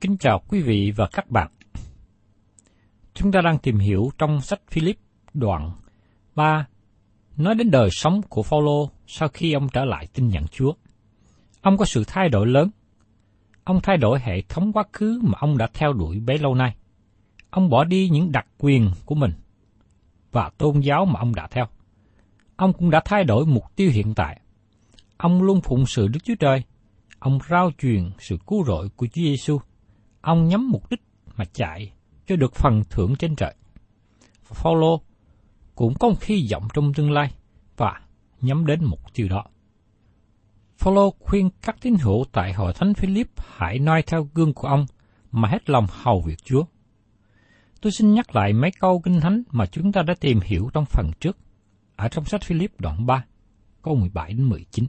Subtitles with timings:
[0.00, 1.50] Kính chào quý vị và các bạn.
[3.14, 4.98] Chúng ta đang tìm hiểu trong sách Philip
[5.34, 5.72] đoạn
[6.34, 6.66] 3
[7.36, 10.72] nói đến đời sống của Phaolô sau khi ông trở lại tin nhận Chúa.
[11.60, 12.70] Ông có sự thay đổi lớn.
[13.64, 16.76] Ông thay đổi hệ thống quá khứ mà ông đã theo đuổi bấy lâu nay.
[17.50, 19.32] Ông bỏ đi những đặc quyền của mình
[20.32, 21.66] và tôn giáo mà ông đã theo.
[22.56, 24.40] Ông cũng đã thay đổi mục tiêu hiện tại.
[25.16, 26.62] Ông luôn phụng sự Đức Chúa Trời.
[27.18, 29.58] Ông rao truyền sự cứu rỗi của Chúa Giêsu.
[30.20, 31.02] Ông nhắm mục đích
[31.36, 31.92] mà chạy
[32.26, 33.54] cho được phần thưởng trên trời.
[34.48, 35.00] Và Phaolô
[35.74, 37.34] cũng có một hy vọng trong tương lai
[37.76, 38.00] và
[38.40, 39.44] nhắm đến mục tiêu đó.
[40.76, 44.86] Phaolô khuyên các tín hữu tại hội thánh Philip hãy noi theo gương của ông
[45.30, 46.64] mà hết lòng hầu việc Chúa.
[47.80, 50.84] Tôi xin nhắc lại mấy câu kinh thánh mà chúng ta đã tìm hiểu trong
[50.84, 51.36] phần trước,
[51.96, 53.24] ở trong sách Philip đoạn 3,
[53.82, 54.84] câu 17 đến 19.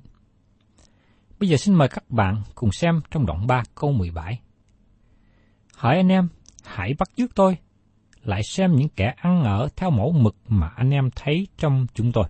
[1.39, 4.39] Bây giờ xin mời các bạn cùng xem trong đoạn 3 câu 17.
[5.79, 6.27] Hỏi anh em,
[6.63, 7.57] hãy bắt chước tôi,
[8.23, 12.11] lại xem những kẻ ăn ở theo mẫu mực mà anh em thấy trong chúng
[12.11, 12.23] tôi.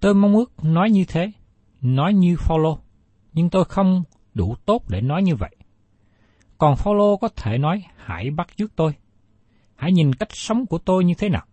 [0.00, 1.32] Tôi mong ước nói như thế,
[1.80, 2.78] nói như Phaolô,
[3.32, 4.02] nhưng tôi không
[4.34, 5.56] đủ tốt để nói như vậy.
[6.58, 8.94] Còn Phaolô có thể nói hãy bắt chước tôi,
[9.76, 11.46] hãy nhìn cách sống của tôi như thế nào.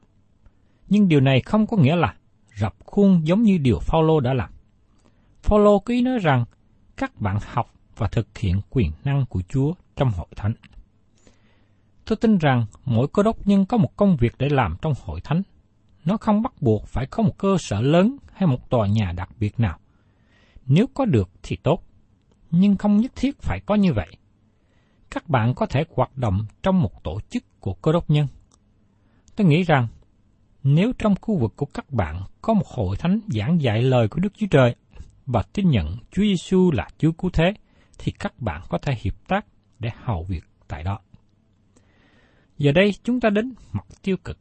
[0.88, 2.16] Nhưng điều này không có nghĩa là
[2.56, 4.50] rập khuôn giống như điều Phaolô đã làm.
[5.42, 6.46] Phaolô cứ nói rằng
[6.98, 10.54] các bạn học và thực hiện quyền năng của Chúa trong hội thánh.
[12.06, 15.22] Tôi tin rằng mỗi cơ đốc nhân có một công việc để làm trong hội
[15.22, 15.42] thánh.
[16.06, 19.30] Nó không bắt buộc phải có một cơ sở lớn hay một tòa nhà đặc
[19.40, 19.80] biệt nào.
[20.66, 21.84] Nếu có được thì tốt,
[22.52, 24.18] nhưng không nhất thiết phải có như vậy.
[25.10, 28.28] Các bạn có thể hoạt động trong một tổ chức của cơ đốc nhân.
[29.36, 29.88] Tôi nghĩ rằng,
[30.64, 34.20] nếu trong khu vực của các bạn có một hội thánh giảng dạy lời của
[34.20, 34.76] Đức Chúa Trời
[35.26, 37.54] và tin nhận Chúa Giêsu là Chúa cứu thế,
[37.98, 39.46] thì các bạn có thể hiệp tác
[39.80, 41.00] để hầu việc tại đó.
[42.58, 44.38] Giờ đây chúng ta đến mặt tiêu cực.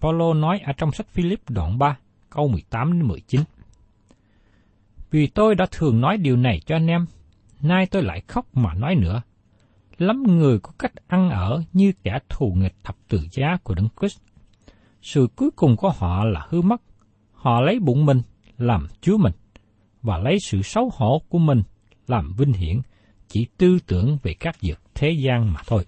[0.00, 1.98] Paulo nói ở trong sách Philip đoạn 3,
[2.30, 3.40] câu 18 đến 19.
[5.10, 7.06] Vì tôi đã thường nói điều này cho anh em,
[7.60, 9.22] nay tôi lại khóc mà nói nữa.
[9.98, 13.88] Lắm người có cách ăn ở như kẻ thù nghịch thập tự giá của Đấng
[14.00, 14.20] Christ.
[15.02, 16.82] Sự cuối cùng của họ là hư mất.
[17.32, 18.22] Họ lấy bụng mình
[18.58, 19.32] làm Chúa mình,
[20.02, 21.62] và lấy sự xấu hổ của mình
[22.06, 22.80] làm vinh hiển,
[23.32, 25.86] chỉ tư tưởng về các việc thế gian mà thôi.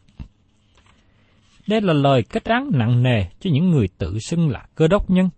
[1.66, 5.10] Đây là lời kết án nặng nề cho những người tự xưng là cơ đốc
[5.10, 5.30] nhân,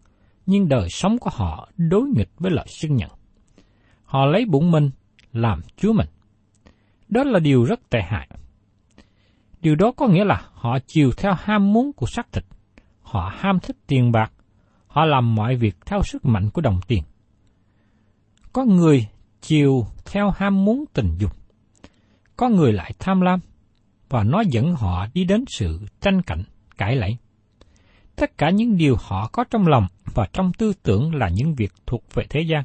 [0.46, 3.10] nhưng đời sống của họ đối nghịch với lời xưng nhận.
[4.04, 4.90] Họ lấy bụng mình
[5.32, 6.06] làm Chúa mình.
[7.08, 8.28] Đó là điều rất tệ hại.
[9.60, 12.44] Điều đó có nghĩa là họ chiều theo ham muốn của xác thịt,
[13.02, 14.32] họ ham thích tiền bạc,
[14.86, 17.02] họ làm mọi việc theo sức mạnh của đồng tiền.
[18.52, 19.06] Có người
[19.40, 21.32] chiều theo ham muốn tình dục,
[22.36, 23.40] có người lại tham lam,
[24.08, 26.42] và nó dẫn họ đi đến sự tranh cạnh,
[26.76, 27.16] cãi lẫy.
[28.16, 31.72] Tất cả những điều họ có trong lòng và trong tư tưởng là những việc
[31.86, 32.62] thuộc về thế gian.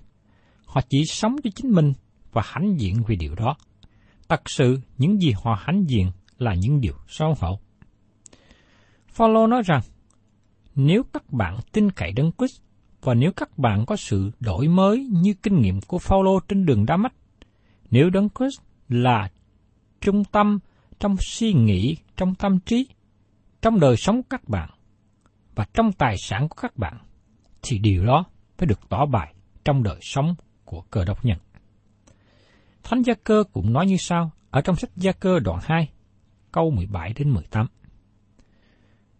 [0.65, 1.93] Họ chỉ sống cho chính mình
[2.31, 3.55] và hãnh diện vì điều đó.
[4.29, 7.59] Thật sự, những gì họ hãnh diện là những điều xấu hổ.
[9.07, 9.81] Phaolô nói rằng,
[10.75, 12.61] nếu các bạn tin cậy Đấng Christ
[13.01, 16.85] và nếu các bạn có sự đổi mới như kinh nghiệm của Phaolô trên đường
[16.85, 17.13] Đa Mách,
[17.91, 19.29] nếu Đấng Christ là
[20.01, 20.59] trung tâm
[20.99, 22.87] trong suy nghĩ, trong tâm trí,
[23.61, 24.69] trong đời sống các bạn
[25.55, 26.97] và trong tài sản của các bạn,
[27.61, 28.25] thì điều đó
[28.57, 29.33] phải được tỏ bài
[29.63, 31.37] trong đời sống của cơ đốc nhân.
[32.83, 35.89] Thánh Gia Cơ cũng nói như sau ở trong sách Gia Cơ đoạn 2,
[36.51, 37.67] câu 17 đến 18.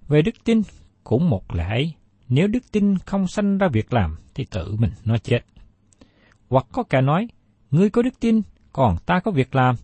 [0.07, 0.61] Về đức tin,
[1.03, 1.83] cũng một lẽ
[2.27, 5.39] nếu đức tin không sanh ra việc làm thì tự mình nó chết.
[6.49, 7.27] Hoặc có kẻ nói,
[7.71, 8.41] ngươi có đức tin,
[8.73, 9.75] còn ta có việc làm,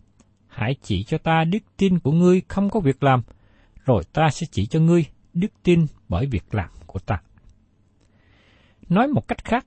[0.58, 3.22] hãy chỉ cho ta đức tin của ngươi không có việc làm,
[3.84, 7.20] rồi ta sẽ chỉ cho ngươi đức tin bởi việc làm của ta.
[8.88, 9.66] Nói một cách khác,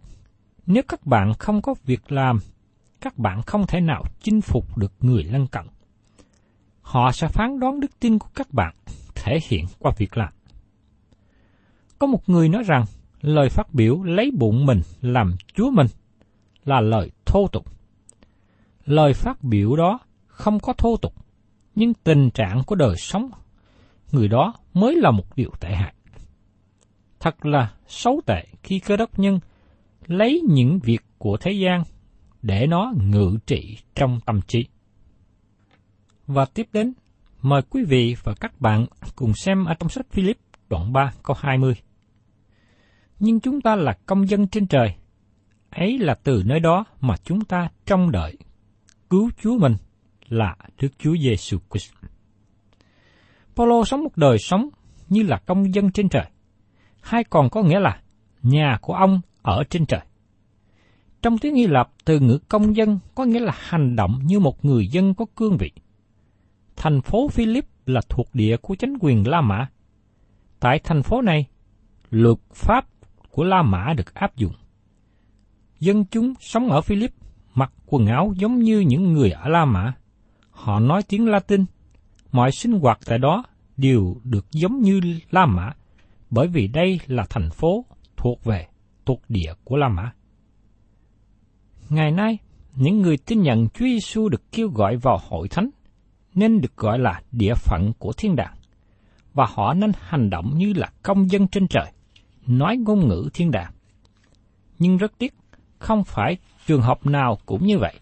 [0.65, 2.39] nếu các bạn không có việc làm,
[3.01, 5.65] các bạn không thể nào chinh phục được người lân cận.
[6.81, 8.75] Họ sẽ phán đoán đức tin của các bạn
[9.15, 10.33] thể hiện qua việc làm.
[11.99, 12.85] Có một người nói rằng
[13.21, 15.87] lời phát biểu lấy bụng mình làm Chúa mình
[16.65, 17.65] là lời thô tục.
[18.85, 19.99] Lời phát biểu đó
[20.31, 21.13] không có thô tục,
[21.75, 23.29] nhưng tình trạng của đời sống
[24.11, 25.93] người đó mới là một điều tệ hại.
[27.19, 29.39] Thật là xấu tệ khi cơ đốc nhân
[30.07, 31.83] lấy những việc của thế gian
[32.41, 34.65] để nó ngự trị trong tâm trí.
[36.27, 36.93] Và tiếp đến,
[37.41, 38.85] mời quý vị và các bạn
[39.15, 40.37] cùng xem ở trong sách Philip
[40.69, 41.73] đoạn 3 câu 20.
[43.19, 44.95] Nhưng chúng ta là công dân trên trời,
[45.69, 48.37] ấy là từ nơi đó mà chúng ta trông đợi
[49.09, 49.75] cứu Chúa mình
[50.31, 51.91] là Đức Chúa Giêsu Christ.
[53.55, 54.69] Paulo sống một đời sống
[55.09, 56.25] như là công dân trên trời,
[57.01, 58.01] hay còn có nghĩa là
[58.41, 60.01] nhà của ông ở trên trời.
[61.21, 64.65] Trong tiếng Hy Lạp, từ ngữ công dân có nghĩa là hành động như một
[64.65, 65.71] người dân có cương vị.
[66.75, 69.69] Thành phố Philip là thuộc địa của chính quyền La Mã.
[70.59, 71.45] Tại thành phố này,
[72.09, 72.85] luật pháp
[73.29, 74.53] của La Mã được áp dụng.
[75.79, 77.11] Dân chúng sống ở Philip
[77.53, 79.93] mặc quần áo giống như những người ở La Mã.
[80.61, 81.65] Họ nói tiếng Latin.
[82.31, 83.43] Mọi sinh hoạt tại đó
[83.77, 85.71] đều được giống như La Mã,
[86.29, 87.85] bởi vì đây là thành phố
[88.17, 88.67] thuộc về
[89.05, 90.11] thuộc địa của La Mã.
[91.89, 92.37] Ngày nay,
[92.75, 95.69] những người tin nhận Chúa Giêsu được kêu gọi vào hội thánh
[96.33, 98.55] nên được gọi là địa phận của thiên đàng,
[99.33, 101.91] và họ nên hành động như là công dân trên trời,
[102.47, 103.71] nói ngôn ngữ thiên đàng.
[104.79, 105.33] Nhưng rất tiếc,
[105.79, 106.37] không phải
[106.67, 107.99] trường hợp nào cũng như vậy.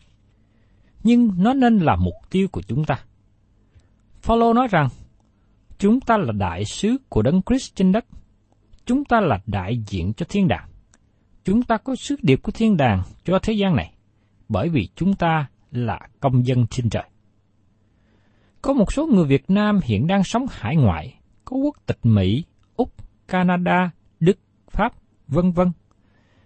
[1.09, 3.00] Nhưng nó nên là mục tiêu của chúng ta.
[4.21, 4.88] Phaolô nói rằng,
[5.77, 8.06] chúng ta là đại sứ của Đấng Christ trên đất.
[8.85, 10.69] Chúng ta là đại diện cho thiên đàng.
[11.44, 13.94] Chúng ta có sứ điệp của thiên đàng cho thế gian này,
[14.49, 17.09] bởi vì chúng ta là công dân trên trời.
[18.61, 22.44] Có một số người Việt Nam hiện đang sống hải ngoại, có quốc tịch Mỹ,
[22.75, 22.94] Úc,
[23.28, 24.39] Canada, Đức,
[24.71, 24.94] Pháp,
[25.28, 25.71] vân vân.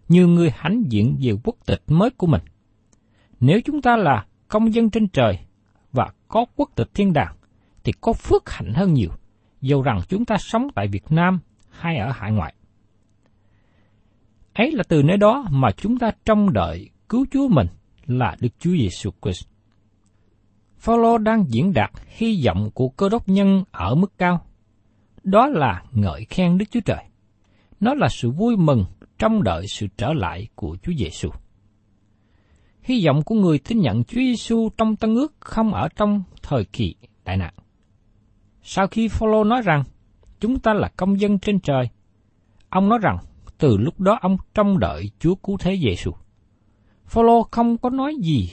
[0.09, 2.41] Nhiều người hãnh diện về quốc tịch mới của mình.
[3.39, 5.39] Nếu chúng ta là công dân trên trời
[5.91, 7.35] và có quốc tịch thiên đàng,
[7.83, 9.09] thì có phước hạnh hơn nhiều,
[9.61, 12.53] dầu rằng chúng ta sống tại Việt Nam hay ở hải ngoại.
[14.53, 17.67] Ấy là từ nơi đó mà chúng ta trông đợi cứu Chúa mình
[18.05, 19.47] là Đức Chúa Giêsu Christ.
[20.77, 24.45] Phaolô đang diễn đạt hy vọng của cơ đốc nhân ở mức cao.
[25.23, 27.03] Đó là ngợi khen Đức Chúa Trời.
[27.79, 28.85] Nó là sự vui mừng
[29.17, 31.29] trong đợi sự trở lại của Chúa Giêsu.
[32.83, 36.65] Hy vọng của người tin nhận Chúa Giêsu trong Tân ước không ở trong thời
[36.65, 37.53] kỳ đại nạn.
[38.61, 39.83] Sau khi Phaolô nói rằng
[40.39, 41.89] chúng ta là công dân trên trời,
[42.69, 43.17] ông nói rằng
[43.57, 46.11] từ lúc đó ông trông đợi Chúa cứu thế Giêsu.
[47.05, 48.49] Phaolô không có nói gì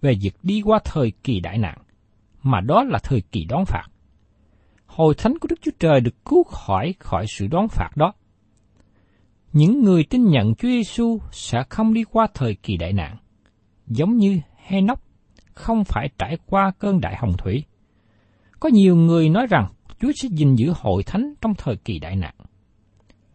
[0.00, 1.78] về việc đi qua thời kỳ đại nạn,
[2.42, 3.86] mà đó là thời kỳ đón phạt.
[4.86, 8.12] Hồi thánh của Đức Chúa Trời được cứu khỏi khỏi sự đón phạt đó.
[9.52, 13.16] Những người tin nhận Chúa Giêsu sẽ không đi qua thời kỳ đại nạn,
[13.86, 15.00] giống như Henoch
[15.54, 17.64] không phải trải qua cơn đại hồng thủy.
[18.60, 22.16] Có nhiều người nói rằng Chúa sẽ gìn giữ hội thánh trong thời kỳ đại
[22.16, 22.34] nạn.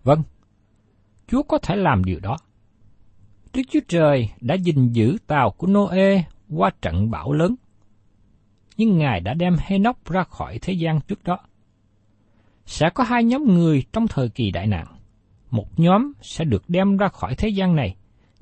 [0.03, 0.24] Vâng,
[1.27, 2.38] Chúa có thể làm điều đó.
[3.53, 7.56] Đức Chúa Trời đã gìn giữ tàu của Noe qua trận bão lớn.
[8.77, 11.38] nhưng Ngài đã đem Henoch ra khỏi thế gian trước đó.
[12.65, 14.88] Sẽ có hai nhóm người trong thời kỳ đại nạn.
[15.51, 17.96] Một nhóm sẽ được đem ra khỏi thế gian này,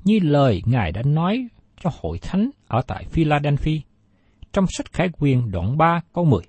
[0.04, 1.48] như lời Ngài đã nói
[1.80, 3.80] cho hội thánh ở tại Philadelphia,
[4.52, 6.42] trong sách Khải Quyền đoạn 3 câu 10.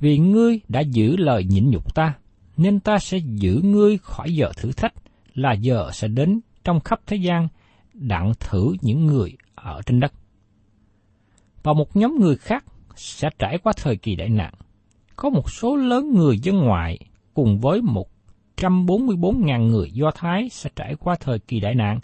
[0.00, 2.14] Vì ngươi đã giữ lời nhịn nhục ta,
[2.56, 4.94] nên ta sẽ giữ ngươi khỏi giờ thử thách,
[5.34, 7.48] là giờ sẽ đến trong khắp thế gian,
[7.94, 10.12] đặng thử những người ở trên đất.
[11.62, 12.64] Và một nhóm người khác
[12.96, 14.54] sẽ trải qua thời kỳ đại nạn.
[15.16, 16.98] Có một số lớn người dân ngoại
[17.34, 17.80] cùng với
[18.56, 22.00] 144.000 người Do Thái sẽ trải qua thời kỳ đại nạn,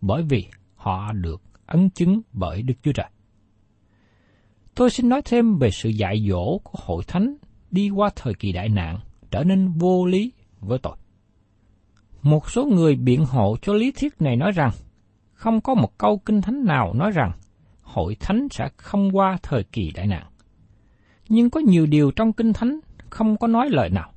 [0.00, 0.46] bởi vì
[0.78, 3.06] họ được ấn chứng bởi Đức Chúa Trời.
[4.74, 7.36] Tôi xin nói thêm về sự dạy dỗ của hội thánh
[7.70, 8.98] đi qua thời kỳ đại nạn
[9.30, 10.96] trở nên vô lý với tội.
[12.22, 14.70] Một số người biện hộ cho lý thuyết này nói rằng,
[15.32, 17.32] không có một câu kinh thánh nào nói rằng
[17.82, 20.26] hội thánh sẽ không qua thời kỳ đại nạn.
[21.28, 22.80] Nhưng có nhiều điều trong kinh thánh
[23.10, 24.12] không có nói lời nào.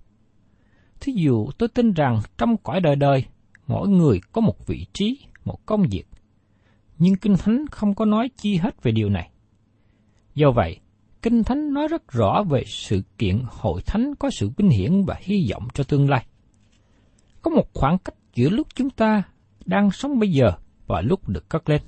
[0.99, 3.25] Thí dụ tôi tin rằng trong cõi đời đời,
[3.67, 6.03] mỗi người có một vị trí, một công việc.
[7.03, 9.29] Nhưng kinh thánh không có nói chi hết về điều này.
[10.35, 10.79] Do vậy,
[11.21, 15.15] Kinh Thánh nói rất rõ về sự kiện hội thánh có sự vinh hiển và
[15.19, 16.25] hy vọng cho tương lai.
[17.41, 19.23] Có một khoảng cách giữa lúc chúng ta
[19.65, 20.51] đang sống bây giờ
[20.87, 21.81] và lúc được cất lên.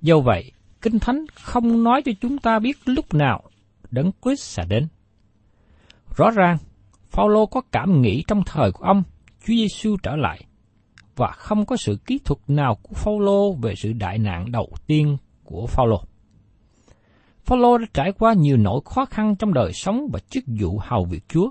[0.00, 0.52] Do vậy,
[0.82, 3.42] Kinh Thánh không nói cho chúng ta biết lúc nào
[3.90, 4.88] Đấng Christ sẽ đến.
[6.16, 6.56] Rõ ràng,
[7.10, 9.02] Phaolô có cảm nghĩ trong thời của ông
[9.46, 10.44] Chúa Giêsu trở lại
[11.16, 15.16] và không có sự kỹ thuật nào của Phaolô về sự đại nạn đầu tiên
[15.44, 16.00] của Phaolô.
[17.44, 21.04] Phaolô đã trải qua nhiều nỗi khó khăn trong đời sống và chức vụ hầu
[21.04, 21.50] việc Chúa,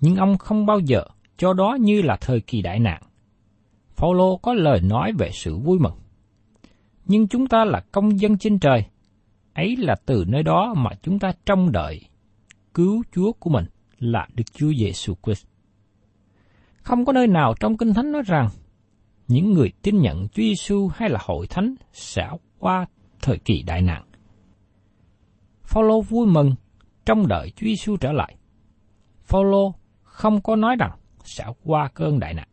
[0.00, 1.04] nhưng ông không bao giờ
[1.36, 3.02] cho đó như là thời kỳ đại nạn.
[3.96, 5.94] Phaolô có lời nói về sự vui mừng.
[7.04, 8.84] Nhưng chúng ta là công dân trên trời,
[9.54, 12.00] ấy là từ nơi đó mà chúng ta trông đợi
[12.74, 13.64] cứu Chúa của mình
[13.98, 15.46] là Đức Chúa Giêsu Christ.
[16.82, 18.48] Không có nơi nào trong Kinh Thánh nói rằng
[19.28, 22.28] những người tin nhận Chúa Giêsu hay là hội thánh sẽ
[22.58, 22.86] qua
[23.22, 24.02] thời kỳ đại nạn.
[25.62, 26.54] Phaolô vui mừng
[27.06, 28.36] trong đợi Chúa Giêsu trở lại.
[29.24, 32.48] Phaolô không có nói rằng sẽ qua cơn đại nạn.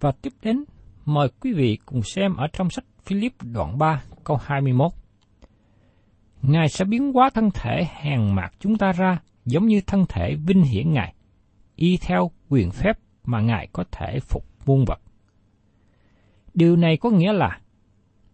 [0.00, 0.64] Và tiếp đến,
[1.04, 4.92] mời quý vị cùng xem ở trong sách Philip đoạn 3 câu 21.
[6.42, 10.34] Ngài sẽ biến hóa thân thể hèn mạc chúng ta ra giống như thân thể
[10.46, 11.14] vinh hiển Ngài,
[11.76, 12.92] y theo quyền phép
[13.24, 15.00] mà Ngài có thể phục muôn vật.
[16.54, 17.60] Điều này có nghĩa là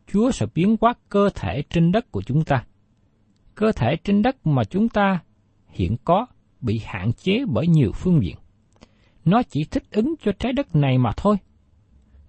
[0.07, 2.65] Chúa sẽ biến hóa cơ thể trên đất của chúng ta
[3.55, 5.21] cơ thể trên đất mà chúng ta
[5.69, 6.27] hiện có
[6.61, 8.37] bị hạn chế bởi nhiều phương diện.
[9.25, 11.37] Nó chỉ thích ứng cho trái đất này mà thôi.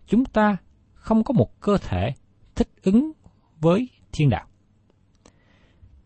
[0.08, 0.58] Chúng ta
[0.94, 2.14] không có một cơ thể
[2.56, 3.12] thích ứng
[3.60, 4.46] với thiên đạo.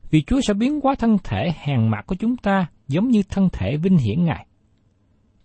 [0.09, 3.49] Vì Chúa sẽ biến hóa thân thể hèn mạc của chúng ta giống như thân
[3.53, 4.45] thể vinh hiển Ngài.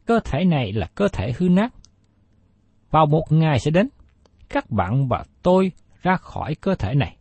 [0.05, 1.75] Cơ thể này là cơ thể hư nát.
[2.91, 3.89] Vào một ngày sẽ đến,
[4.55, 7.17] các bạn và tôi ra khỏi cơ thể này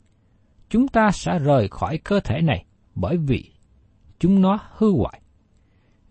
[0.69, 3.51] chúng ta sẽ rời khỏi cơ thể này bởi vì
[4.19, 5.21] chúng nó hư hoại.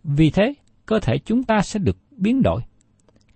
[0.05, 0.55] Vì thế,
[0.87, 2.62] cơ thể chúng ta sẽ được biến đổi.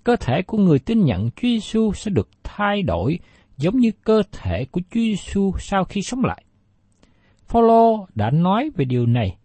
[0.05, 3.19] Cơ thể của người tin nhận Chúa Giêsu sẽ được thay đổi
[3.57, 6.45] giống như cơ thể của Chúa Giêsu sau khi sống lại.
[7.47, 9.37] Phaolô đã nói về điều này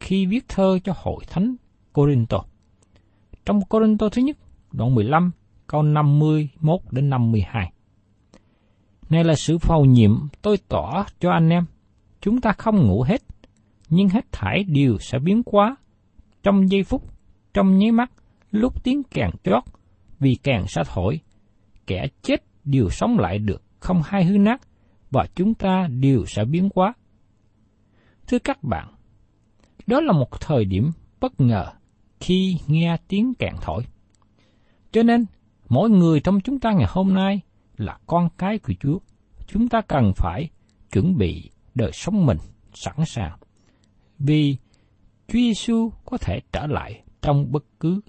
[0.00, 1.56] khi viết thơ cho hội thánh
[1.92, 2.44] Corinto.
[3.44, 4.36] Trong Corinto thứ nhất,
[4.72, 5.30] đoạn 15,
[5.66, 7.72] câu 51 đến 52.
[9.10, 11.64] Này là sự phầu nhiệm tôi tỏ cho anh em.
[12.20, 13.22] Chúng ta không ngủ hết,
[13.88, 15.76] nhưng hết thải đều sẽ biến quá.
[16.42, 17.02] Trong giây phút,
[17.54, 18.12] trong nháy mắt,
[18.50, 19.62] lúc tiếng càng chót,
[20.20, 21.20] vì càng xa thổi.
[21.86, 24.60] Kẻ chết đều sống lại được, không hai hư nát,
[25.10, 26.94] và chúng ta đều sẽ biến quá.
[28.26, 28.94] Thưa các bạn,
[29.86, 31.72] đó là một thời điểm bất ngờ
[32.20, 33.82] khi nghe tiếng càng thổi.
[34.92, 35.26] Cho nên,
[35.68, 37.40] mỗi người trong chúng ta ngày hôm nay
[37.80, 38.98] là con cái của Chúa,
[39.46, 40.48] chúng ta cần phải
[40.92, 42.38] chuẩn bị đời sống mình
[42.74, 43.38] sẵn sàng.
[44.18, 44.56] Vì
[45.28, 48.00] Chúa Giêsu có thể trở lại trong bất cứ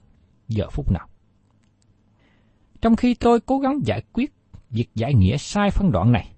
[0.48, 1.08] giờ phút nào.
[2.82, 4.34] Trong khi tôi cố gắng giải quyết
[4.70, 6.32] việc giải nghĩa sai phân đoạn này,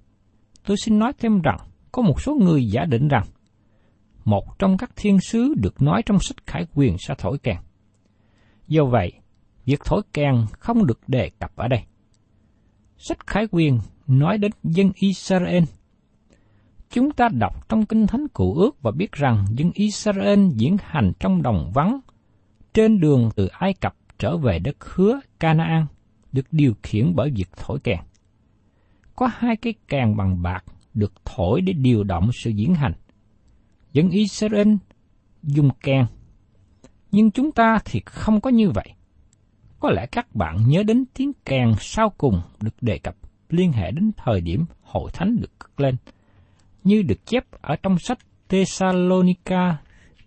[0.65, 1.57] tôi xin nói thêm rằng
[1.91, 3.25] có một số người giả định rằng
[4.25, 7.57] một trong các thiên sứ được nói trong sách khải quyền sẽ thổi kèn.
[8.67, 9.11] Do vậy,
[9.65, 11.83] việc thổi kèn không được đề cập ở đây
[13.03, 15.63] sách Khải Quyền nói đến dân Israel.
[16.89, 21.11] Chúng ta đọc trong Kinh Thánh Cụ ước và biết rằng dân Israel diễn hành
[21.19, 21.99] trong đồng vắng,
[22.73, 25.85] trên đường từ Ai Cập trở về đất hứa Canaan,
[26.31, 27.99] được điều khiển bởi việc thổi kèn.
[29.15, 32.93] Có hai cái kèn bằng bạc được thổi để điều động sự diễn hành.
[33.93, 34.73] dân Israel
[35.43, 36.05] dùng kèn.
[37.11, 38.93] Nhưng chúng ta thì không có như vậy.
[39.81, 43.15] Có lẽ các bạn nhớ đến tiếng kèn sau cùng được đề cập
[43.49, 45.95] liên hệ đến thời điểm hội thánh được cất lên,
[46.83, 48.17] như được chép ở trong sách
[48.49, 49.77] Thessalonica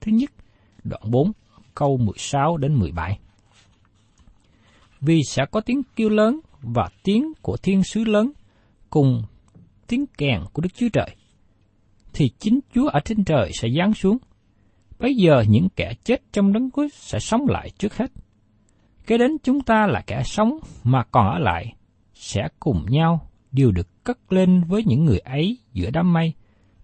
[0.00, 0.30] thứ nhất,
[0.84, 1.32] đoạn 4,
[1.74, 3.18] câu 16 đến 17.
[5.00, 8.32] Vì sẽ có tiếng kêu lớn và tiếng của thiên sứ lớn
[8.90, 9.22] cùng
[9.86, 11.16] tiếng kèn của Đức Chúa Trời,
[12.12, 14.18] thì chính Chúa ở trên trời sẽ giáng xuống.
[14.98, 18.10] Bây giờ những kẻ chết trong đấng Christ sẽ sống lại trước hết.
[19.06, 21.74] Kế đến chúng ta là kẻ sống mà còn ở lại,
[22.14, 26.32] sẽ cùng nhau đều được cất lên với những người ấy giữa đám mây,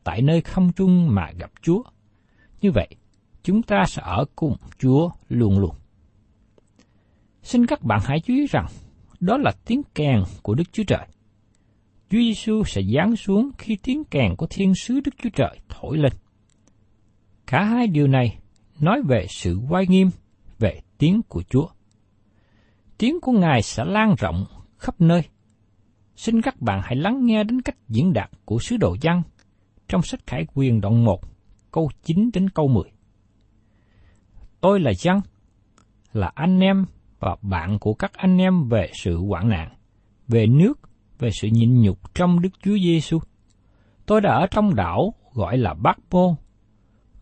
[0.04, 1.82] tại nơi không trung mà gặp Chúa.
[2.60, 2.88] Như vậy,
[3.42, 5.74] chúng ta sẽ ở cùng Chúa luôn luôn.
[7.42, 8.66] Xin các bạn hãy chú ý rằng,
[9.20, 11.06] đó là tiếng kèn của Đức Chúa Trời.
[12.10, 15.98] Chúa Giêsu sẽ giáng xuống khi tiếng kèn của thiên sứ Đức Chúa Trời thổi
[15.98, 16.12] lên.
[17.46, 18.38] Cả hai điều này
[18.80, 20.10] nói về sự oai nghiêm,
[20.58, 21.68] về tiếng của Chúa.
[23.00, 24.44] Tiếng của Ngài sẽ lan rộng
[24.78, 25.22] khắp nơi.
[26.16, 29.22] Xin các bạn hãy lắng nghe đến cách diễn đạt của sứ đồ văn
[29.88, 31.20] trong sách Khải Quyền đoạn 1,
[31.70, 32.84] câu 9 đến câu 10.
[34.60, 35.20] Tôi là dân,
[36.12, 36.84] là anh em
[37.18, 39.74] và bạn của các anh em về sự hoạn nạn,
[40.28, 40.80] về nước,
[41.18, 43.18] về sự nhịn nhục trong Đức Chúa Giêsu.
[44.06, 46.34] Tôi đã ở trong đảo gọi là Bác Mô,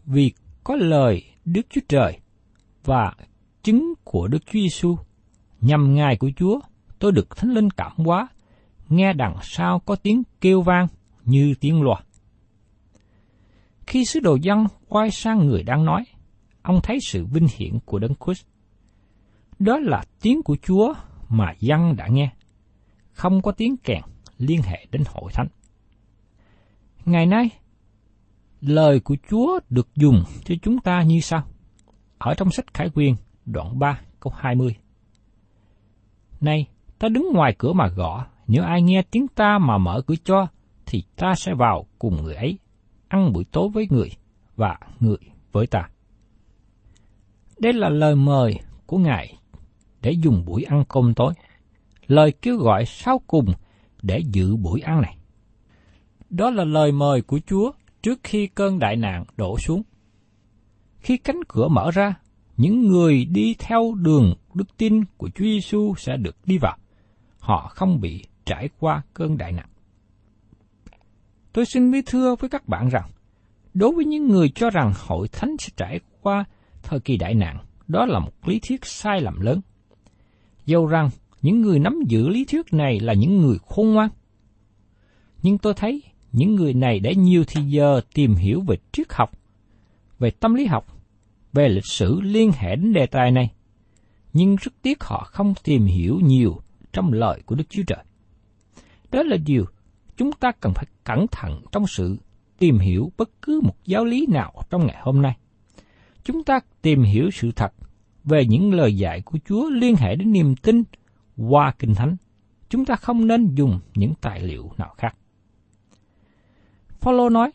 [0.04, 0.32] vì
[0.64, 2.18] có lời Đức Chúa Trời
[2.84, 3.12] và
[3.62, 4.96] chứng của Đức Chúa Giêsu
[5.60, 6.60] nhằm ngài của Chúa,
[6.98, 8.28] tôi được thánh linh cảm hóa,
[8.88, 10.86] nghe đằng sau có tiếng kêu vang
[11.24, 12.02] như tiếng loa.
[13.86, 16.04] Khi sứ đồ dân quay sang người đang nói,
[16.62, 18.46] ông thấy sự vinh hiển của Đấng Christ.
[19.58, 20.94] Đó là tiếng của Chúa
[21.28, 22.30] mà dân đã nghe,
[23.12, 24.02] không có tiếng kèn
[24.38, 25.48] liên hệ đến hội thánh.
[27.04, 27.50] Ngày nay,
[28.60, 31.42] lời của Chúa được dùng cho chúng ta như sau.
[32.18, 33.14] Ở trong sách Khải Quyên,
[33.46, 34.76] đoạn 3, câu 20.
[36.40, 36.66] Này,
[36.98, 40.46] ta đứng ngoài cửa mà gõ, nếu ai nghe tiếng ta mà mở cửa cho,
[40.86, 42.58] thì ta sẽ vào cùng người ấy,
[43.08, 44.10] ăn buổi tối với người,
[44.56, 45.18] và người
[45.52, 45.88] với ta.
[47.58, 49.38] Đây là lời mời của Ngài
[50.02, 51.34] để dùng buổi ăn cơm tối.
[52.06, 53.52] Lời kêu gọi sau cùng
[54.02, 55.16] để dự buổi ăn này.
[56.30, 57.72] Đó là lời mời của Chúa
[58.02, 59.82] trước khi cơn đại nạn đổ xuống.
[60.98, 62.14] Khi cánh cửa mở ra,
[62.58, 66.76] những người đi theo đường đức tin của Chúa Giêsu sẽ được đi vào.
[67.38, 69.68] Họ không bị trải qua cơn đại nạn.
[71.52, 73.10] Tôi xin bí thưa với các bạn rằng,
[73.74, 76.44] đối với những người cho rằng hội thánh sẽ trải qua
[76.82, 79.60] thời kỳ đại nạn, đó là một lý thuyết sai lầm lớn.
[80.66, 81.10] Dầu rằng
[81.42, 84.08] những người nắm giữ lý thuyết này là những người khôn ngoan.
[85.42, 89.30] Nhưng tôi thấy những người này đã nhiều thì giờ tìm hiểu về triết học,
[90.18, 90.97] về tâm lý học,
[91.52, 93.52] về lịch sử liên hệ đến đề tài này.
[94.32, 96.60] Nhưng rất tiếc họ không tìm hiểu nhiều
[96.92, 98.04] trong lời của Đức Chúa Trời.
[99.10, 99.64] Đó là điều
[100.16, 102.16] chúng ta cần phải cẩn thận trong sự
[102.58, 105.36] tìm hiểu bất cứ một giáo lý nào trong ngày hôm nay.
[106.24, 107.72] Chúng ta tìm hiểu sự thật
[108.24, 110.82] về những lời dạy của Chúa liên hệ đến niềm tin
[111.36, 112.16] qua Kinh Thánh.
[112.68, 115.16] Chúng ta không nên dùng những tài liệu nào khác.
[117.00, 117.50] Phaolô nói,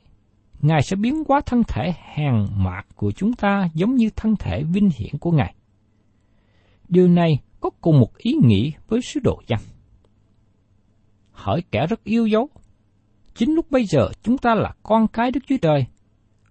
[0.64, 4.64] Ngài sẽ biến hóa thân thể hàng mạc của chúng ta giống như thân thể
[4.64, 5.56] vinh hiển của Ngài.
[6.88, 9.60] Điều này có cùng một ý nghĩa với sứ đồ dân.
[11.32, 12.50] Hỏi kẻ rất yêu dấu,
[13.36, 15.86] chính lúc bây giờ chúng ta là con cái Đức Chúa Trời,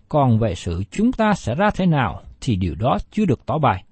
[0.08, 3.58] còn về sự chúng ta sẽ ra thế nào thì điều đó chưa được tỏ
[3.58, 3.84] bài.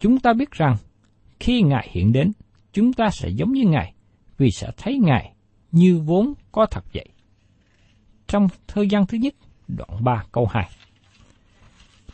[0.00, 0.76] Chúng ta biết rằng,
[1.40, 2.32] khi Ngài hiện đến,
[2.72, 3.94] chúng ta sẽ giống như Ngài,
[4.38, 5.34] vì sẽ thấy Ngài
[5.72, 7.08] như vốn có thật vậy
[8.34, 9.34] trong thời gian thứ nhất,
[9.68, 10.68] đoạn 3 câu 2.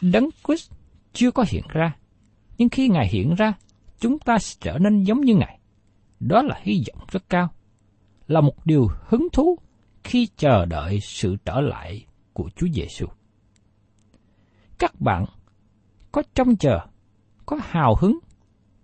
[0.01, 0.71] Đấng Christ
[1.13, 1.97] chưa có hiện ra,
[2.59, 3.53] nhưng khi Ngài hiện ra,
[4.01, 5.59] chúng ta sẽ trở nên giống như Ngài.
[6.21, 7.49] Đó là hy vọng rất cao,
[8.27, 9.59] là một điều hứng thú
[10.05, 13.07] khi chờ đợi sự trở lại của Chúa Giêsu.
[14.79, 15.25] Các bạn
[16.13, 16.81] có trông chờ,
[17.47, 18.19] có hào hứng,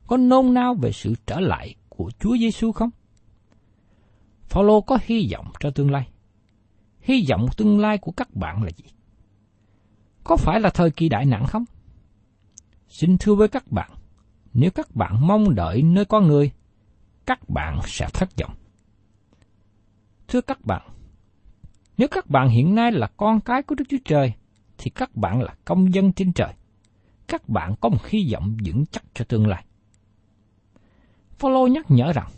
[0.07, 2.91] có nôn nao về sự trở lại của Chúa Giêsu không?
[4.43, 6.09] Phaolô có hy vọng cho tương lai
[7.07, 8.85] hy vọng tương lai của các bạn là gì?
[10.25, 11.65] Có phải là thời kỳ đại nạn không?
[12.89, 13.91] Xin thưa với các bạn,
[14.53, 16.51] nếu các bạn mong đợi nơi con người,
[17.27, 18.55] các bạn sẽ thất vọng.
[20.29, 20.83] Thưa các bạn,
[21.99, 24.33] nếu các bạn hiện nay là con cái của Đức Chúa Trời,
[24.79, 26.53] thì các bạn là công dân trên trời.
[27.29, 29.65] Các bạn có một hy vọng vững chắc cho tương lai.
[31.39, 32.29] Phaolô nhắc nhở rằng,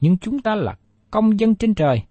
[0.00, 0.76] nhưng chúng ta là
[1.10, 2.02] công dân trên trời,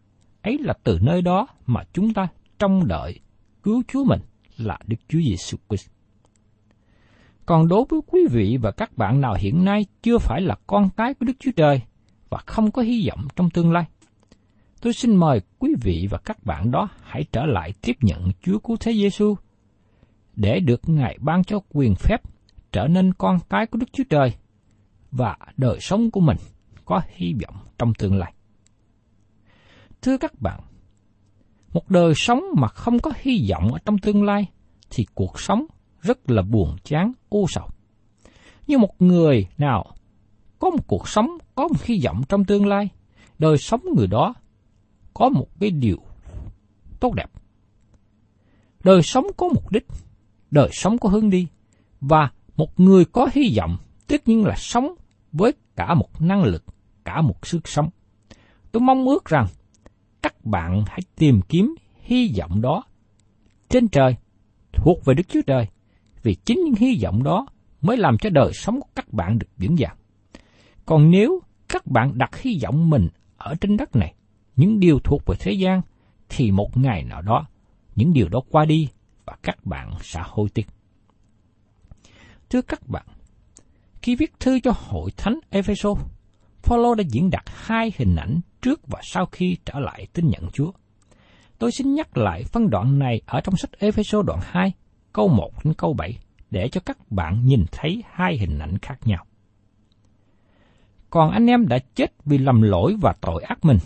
[0.41, 2.27] ấy là từ nơi đó mà chúng ta
[2.60, 3.19] trông đợi
[3.63, 4.19] cứu Chúa mình,
[4.58, 5.89] là Đức Chúa Giêsu Christ.
[7.45, 10.89] Còn đối với quý vị và các bạn nào hiện nay chưa phải là con
[10.97, 11.82] cái của Đức Chúa Trời
[12.30, 13.86] và không có hy vọng trong tương lai,
[14.82, 18.60] tôi xin mời quý vị và các bạn đó hãy trở lại tiếp nhận Chúa
[18.60, 19.36] Cứu Thế Giêsu
[20.36, 22.21] để được Ngài ban cho quyền phép
[22.71, 24.34] trở nên con cái của Đức Chúa Trời
[25.12, 26.38] và đời sống của mình
[26.86, 28.34] có hy vọng trong tương lai.
[30.02, 30.60] Thưa các bạn,
[31.74, 34.46] một đời sống mà không có hy vọng ở trong tương lai
[34.90, 35.66] thì cuộc sống
[36.02, 37.68] rất là buồn chán, u sầu.
[38.68, 39.86] Như một người nào
[40.60, 42.90] có một cuộc sống, có một hy vọng trong tương lai,
[43.40, 44.34] đời sống người đó
[45.14, 45.98] có một cái điều
[47.00, 47.32] tốt đẹp.
[48.84, 49.88] Đời sống có mục đích,
[50.52, 51.48] đời sống có hướng đi,
[52.02, 54.96] và một người có hy vọng tất nhiên là sống
[55.32, 56.64] với cả một năng lực,
[57.06, 57.90] cả một sức sống.
[58.72, 59.48] Tôi mong ước rằng
[60.21, 62.84] các bạn hãy tìm kiếm hy vọng đó
[63.69, 64.15] trên trời,
[64.73, 65.67] thuộc về Đức Chúa Trời,
[66.23, 67.47] vì chính những hy vọng đó
[67.81, 69.95] mới làm cho đời sống của các bạn được vững vàng.
[70.86, 73.07] Còn nếu các bạn đặt hy vọng mình
[73.38, 74.13] ở trên đất này,
[74.55, 75.81] những điều thuộc về thế gian,
[76.29, 77.45] thì một ngày nào đó,
[77.95, 78.89] những điều đó qua đi
[79.25, 80.67] và các bạn sẽ hối tiếc.
[82.49, 83.05] Thưa các bạn,
[84.01, 85.99] khi viết thư cho hội thánh Ephesos,
[86.62, 90.50] Phaolô đã diễn đạt hai hình ảnh trước và sau khi trở lại tin nhận
[90.54, 90.71] Chúa.
[91.60, 94.71] Tôi xin nhắc lại phân đoạn này ở trong sách Ephesos đoạn 2,
[95.13, 96.17] câu 1 đến câu 7
[96.52, 99.26] để cho các bạn nhìn thấy hai hình ảnh khác nhau.
[101.10, 103.78] Còn anh em đã chết vì lầm lỗi và tội ác mình.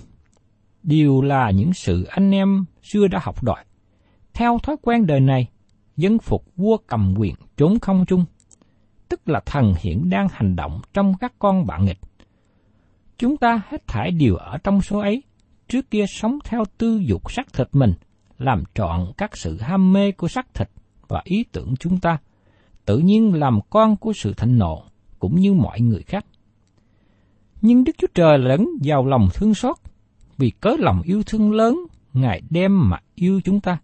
[0.83, 3.63] Điều là những sự anh em xưa đã học đòi.
[4.33, 5.47] Theo thói quen đời này,
[5.97, 8.25] dân phục vua cầm quyền trốn không trung,
[9.09, 11.99] tức là thần hiện đang hành động trong các con bạn nghịch.
[13.17, 15.23] Chúng ta hết thải đều ở trong số ấy,
[15.67, 17.93] trước kia sống theo tư dục sắc thịt mình,
[18.37, 20.69] làm trọn các sự ham mê của sắc thịt
[21.07, 22.17] và ý tưởng chúng ta,
[22.85, 24.83] tự nhiên làm con của sự thịnh nộ,
[25.19, 26.25] cũng như mọi người khác.
[27.61, 29.75] Nhưng Đức Chúa Trời lẫn giàu lòng thương xót,
[30.37, 31.79] vì cớ lòng yêu thương lớn,
[32.13, 33.77] Ngài đem mà yêu chúng ta.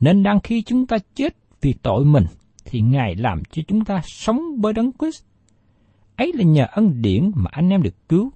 [0.00, 2.24] Nên đang khi chúng ta chết vì tội mình,
[2.64, 5.24] thì Ngài làm cho chúng ta sống bởi đấng Christ.
[6.16, 8.32] Ấy là nhờ ân điển mà anh em được cứu,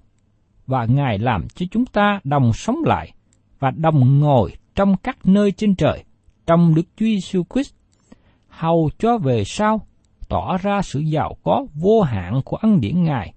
[0.67, 3.11] và Ngài làm cho chúng ta đồng sống lại
[3.59, 6.03] và đồng ngồi trong các nơi trên trời,
[6.47, 7.73] trong Đức Chúa Giêsu Christ,
[8.47, 9.87] hầu cho về sau
[10.29, 13.33] tỏ ra sự giàu có vô hạn của ân điển Ngài,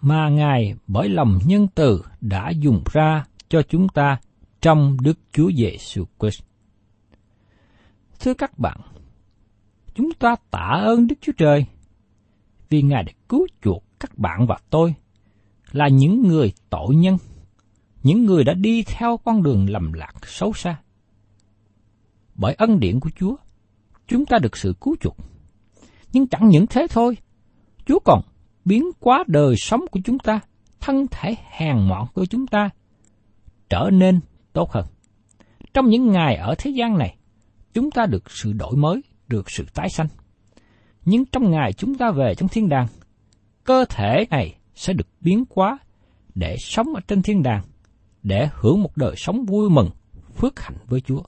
[0.00, 4.18] mà Ngài bởi lòng nhân từ đã dùng ra cho chúng ta
[4.60, 6.42] trong Đức Chúa Giêsu Christ.
[8.20, 8.80] Thưa các bạn,
[9.94, 11.66] chúng ta tạ ơn Đức Chúa Trời
[12.68, 14.94] vì Ngài đã cứu chuộc các bạn và tôi
[15.72, 17.16] là những người tội nhân,
[18.02, 20.80] những người đã đi theo con đường lầm lạc xấu xa.
[22.34, 23.36] Bởi ân điển của Chúa,
[24.06, 25.16] chúng ta được sự cứu chuộc.
[26.12, 27.16] Nhưng chẳng những thế thôi,
[27.86, 28.22] Chúa còn
[28.64, 30.40] biến quá đời sống của chúng ta,
[30.80, 32.70] thân thể hèn mọn của chúng ta,
[33.68, 34.20] trở nên
[34.52, 34.86] tốt hơn.
[35.74, 37.16] Trong những ngày ở thế gian này,
[37.74, 40.08] chúng ta được sự đổi mới, được sự tái sanh.
[41.04, 42.86] Nhưng trong ngày chúng ta về trong thiên đàng,
[43.64, 45.78] cơ thể này sẽ được biến hóa
[46.34, 47.62] để sống ở trên thiên đàng,
[48.22, 49.90] để hưởng một đời sống vui mừng,
[50.36, 51.22] phước hạnh với Chúa.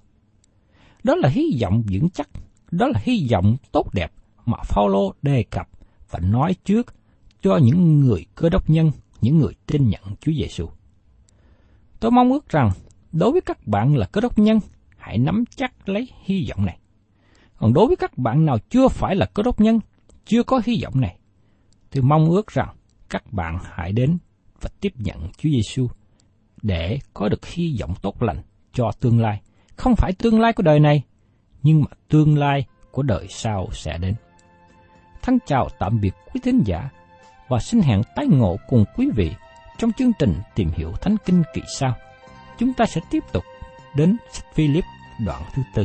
[1.04, 2.28] Đó là hy vọng vững chắc,
[2.70, 4.12] đó là hy vọng tốt đẹp
[4.46, 5.68] mà Phaolô đề cập
[6.10, 6.94] và nói trước
[7.42, 10.68] cho những người cơ đốc nhân, những người tin nhận Chúa Giêsu.
[12.00, 12.70] Tôi mong ước rằng
[13.12, 14.58] đối với các bạn là cơ đốc nhân,
[14.96, 16.78] hãy nắm chắc lấy hy vọng này.
[17.56, 19.80] Còn đối với các bạn nào chưa phải là cơ đốc nhân,
[20.24, 21.16] chưa có hy vọng này,
[21.90, 22.68] tôi mong ước rằng
[23.14, 24.18] các bạn hãy đến
[24.60, 25.88] và tiếp nhận Chúa Giêsu
[26.62, 29.40] để có được hy vọng tốt lành cho tương lai.
[29.76, 31.02] Không phải tương lai của đời này,
[31.62, 34.14] nhưng mà tương lai của đời sau sẽ đến.
[35.22, 36.88] Thân chào tạm biệt quý thính giả
[37.48, 39.30] và xin hẹn tái ngộ cùng quý vị
[39.78, 41.94] trong chương trình tìm hiểu Thánh Kinh kỳ sau.
[42.58, 43.44] Chúng ta sẽ tiếp tục
[43.96, 44.84] đến sách Philip
[45.26, 45.84] đoạn thứ tư.